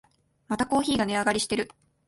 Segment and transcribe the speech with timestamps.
[0.47, 1.69] またコーヒーが値上がりしてる